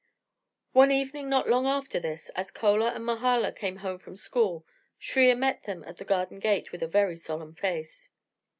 [0.71, 4.65] One evening, not long after this, as Chola and Mahala came home from school,
[4.99, 8.09] Shriya met them at the garden gate with a very solemn face.